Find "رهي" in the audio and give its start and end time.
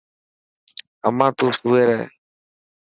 1.89-2.05